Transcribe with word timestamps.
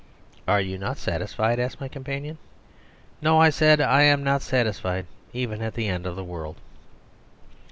"Are 0.47 0.59
you 0.59 0.79
not 0.79 0.97
satisfied?" 0.97 1.59
asked 1.59 1.79
my 1.79 1.87
companion. 1.87 2.39
"No," 3.21 3.39
I 3.39 3.51
said, 3.51 3.79
"I 3.79 4.01
am 4.01 4.23
not 4.23 4.41
satisfied 4.41 5.05
even 5.31 5.61
at 5.61 5.75
the 5.75 5.87
end 5.87 6.07
of 6.07 6.15
the 6.15 6.23
world." 6.23 6.55